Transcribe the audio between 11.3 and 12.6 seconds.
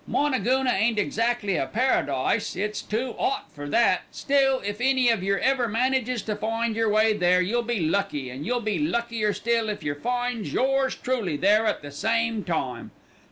there at the same